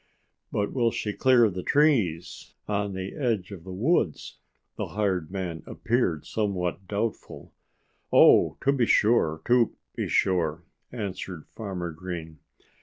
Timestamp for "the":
1.47-1.61, 2.93-3.15, 3.65-3.71, 4.75-4.87